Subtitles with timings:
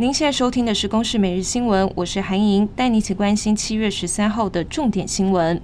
[0.00, 5.60] 您现在收听的是《公视每日新闻》，我是韩莹，带你一起关心七月十三号的重点新闻。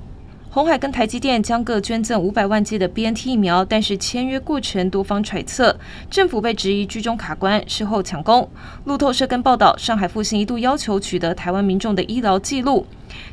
[0.50, 5.74] 红海跟台积电将各捐赠五百万剂的 BNT 疫苗，但是签约过程多方揣测，
[6.10, 8.46] 政府被质疑居中卡关，事后抢攻。
[8.84, 12.84] 路透社跟报道，上海复星一度要求取得台湾民众的医疗记录。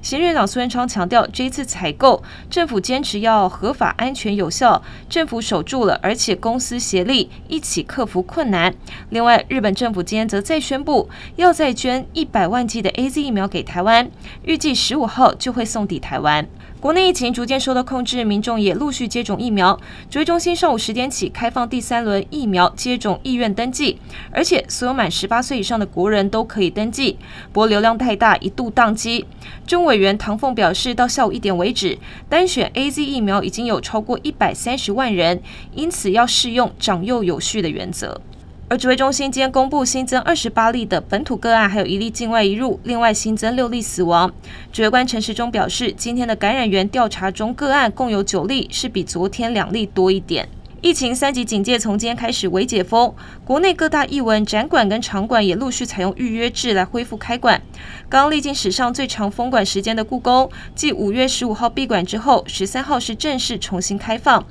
[0.02, 8.74] 行政长苏贞昌强调，这次采购，政府坚持要合法、安全、有效，政府守住了，而且公私协力一起克服困难。
[9.10, 14.10] 另外，日本政府今天则再宣布，要再捐一百万剂的 AZ 疫苗给台湾，
[14.44, 16.48] 预计十五号就会送抵台湾。
[16.80, 19.80] 国内疫情逐渐受到控制，民众也陆续接种疫苗。
[20.10, 23.98] 指挥中心上午十点起开放第三轮疫苗接种意愿登记，
[24.32, 27.18] 而且所有满十八岁以上的国人都可以登记。
[27.54, 29.26] 不过流量太大，一度宕机。
[29.74, 31.98] 政委员唐凤表示，到下午一点为止，
[32.30, 35.42] 单选 AZ 疫苗已经有超过一百三十万人，
[35.74, 38.22] 因此要适用长幼有序的原则。
[38.70, 44.32] 而指挥中心今天公布新增二十八例的本土个案，还有一例境外移入，另外新增六例死亡。
[44.72, 50.48] 指挥官陈时中表示，今天的感染源调查中个案共有九例，是比昨天两例多一点。
[50.84, 57.62] 疫情三级警戒从今天开始微解封，国内各大艺文展馆跟场馆也陆续采用预约制来恢复开馆。
[58.10, 64.46] 刚历经史上最长封馆时间的故宫，继五月十五号闭馆之后，十三号是正式重新开放。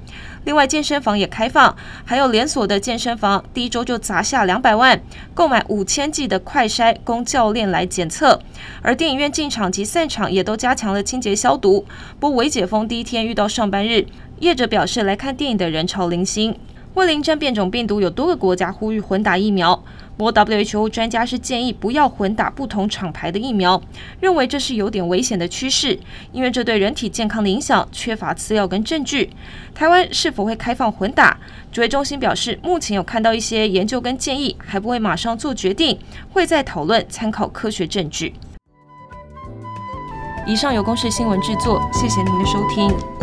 [0.44, 5.02] 另外，健身房也开放，还有连锁的健身房，第一周就砸下两百万
[5.34, 8.40] 购买五千剂的快筛，供教练来检测。
[8.80, 11.84] 而电影院进场及散场也都加强了清洁消毒。
[12.18, 14.06] 不过，微解封第一天遇到上班日。
[14.42, 16.52] 业者表示，来看电影的人潮零星。
[16.94, 19.84] 为了迎战变种病毒，有多个国家呼吁混打疫苗。
[20.16, 23.80] 不过，WHO 专家是建议不要混打不同厂牌的疫苗，
[24.18, 25.96] 认为这是有点危险的趋势，
[26.32, 29.30] 因为这对人体健康的影响缺乏资料跟证据。
[29.72, 31.38] 台湾是否会开放混打？
[31.70, 35.96] 指挥中心表示，目前有看到一些研究跟建议，还不会马上做决定，
[36.32, 38.34] 会再讨论，参考科学证据。
[40.44, 43.21] 以上由公视新闻制作，谢谢您的收听。